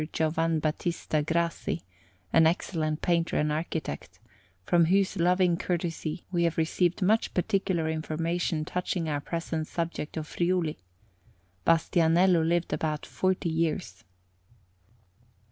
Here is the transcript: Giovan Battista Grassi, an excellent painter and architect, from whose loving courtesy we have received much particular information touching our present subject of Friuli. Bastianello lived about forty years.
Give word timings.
Giovan 0.13 0.57
Battista 0.59 1.21
Grassi, 1.21 1.83
an 2.33 2.47
excellent 2.47 3.03
painter 3.03 3.37
and 3.37 3.51
architect, 3.51 4.17
from 4.63 4.85
whose 4.85 5.15
loving 5.15 5.57
courtesy 5.57 6.25
we 6.31 6.41
have 6.45 6.57
received 6.57 7.03
much 7.03 7.35
particular 7.35 7.87
information 7.87 8.65
touching 8.65 9.07
our 9.07 9.21
present 9.21 9.67
subject 9.67 10.17
of 10.17 10.25
Friuli. 10.25 10.79
Bastianello 11.67 12.41
lived 12.41 12.73
about 12.73 13.05
forty 13.05 13.49
years. 13.49 14.03